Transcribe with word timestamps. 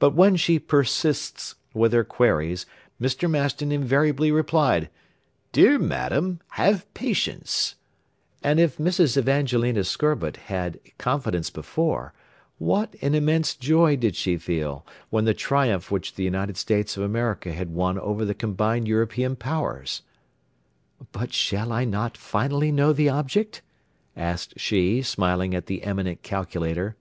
But 0.00 0.14
when 0.16 0.34
she 0.34 0.58
persists 0.58 1.54
with 1.74 1.92
her 1.92 2.02
queries 2.02 2.66
Mr. 3.00 3.30
Maston 3.30 3.70
invariably 3.70 4.32
replied: 4.32 4.90
"Dear 5.52 5.78
madame, 5.78 6.40
have 6.58 6.92
patience," 6.92 7.76
And 8.42 8.58
if 8.58 8.78
Mrs. 8.78 9.16
Evangelina 9.16 9.84
Scorbitt 9.84 10.38
had 10.48 10.80
confidence 10.98 11.50
before, 11.50 12.12
what 12.58 12.96
an 13.00 13.14
immense 13.14 13.54
joy 13.54 13.94
did 13.94 14.16
she 14.16 14.36
feel 14.38 14.84
when 15.10 15.24
the 15.24 15.34
triumph 15.34 15.88
which 15.88 16.16
the 16.16 16.24
United 16.24 16.56
States 16.56 16.96
of 16.96 17.04
America 17.04 17.52
had 17.52 17.70
won 17.70 17.96
over 18.00 18.24
the 18.24 18.34
combined 18.34 18.88
European 18.88 19.36
powers. 19.36 20.02
"But 21.12 21.32
shall 21.32 21.70
I 21.70 21.84
not 21.84 22.16
finally 22.16 22.72
know 22.72 22.92
the 22.92 23.08
object?" 23.08 23.62
asked 24.16 24.58
she, 24.58 25.00
smiling 25.02 25.54
at 25.54 25.66
the 25.66 25.84
eminent 25.84 26.24
calculator. 26.24 26.96